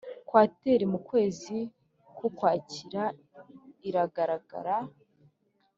[0.27, 1.57] kwateri mu kwezi
[2.15, 3.03] k Ukwakira
[3.87, 4.75] iragaragara